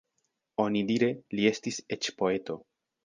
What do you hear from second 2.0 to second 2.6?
poeto.